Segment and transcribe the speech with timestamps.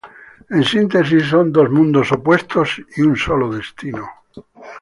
[0.57, 4.05] En síntesis, son dos mundos opuestos y un solo destino.